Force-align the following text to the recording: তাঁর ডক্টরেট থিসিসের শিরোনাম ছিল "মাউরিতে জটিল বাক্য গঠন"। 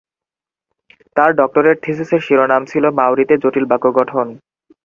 তাঁর 1.15 1.31
ডক্টরেট 1.39 1.77
থিসিসের 1.85 2.21
শিরোনাম 2.27 2.61
ছিল 2.71 2.83
"মাউরিতে 2.97 3.35
জটিল 3.43 3.65
বাক্য 3.71 3.85
গঠন"। 3.97 4.27